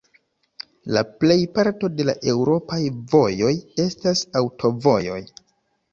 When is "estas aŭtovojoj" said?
3.87-5.25